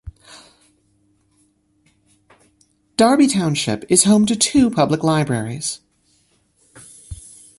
[2.97, 5.81] Darby Township is home to two public libraries.